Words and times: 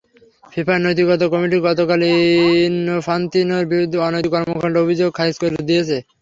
ফিফার 0.51 0.79
নৈতিকতা 0.81 1.25
কমিটি 1.33 1.57
গতকাল 1.67 2.01
ইনফান্তিনোর 2.67 3.63
বিরুদ্ধে 3.71 3.97
অনৈতিক 4.07 4.31
কর্মকাণ্ডের 4.35 4.83
অভিযোগ 4.85 5.09
খারিজ 5.17 5.35
করে 5.41 5.67
দিয়েছে। 5.69 5.97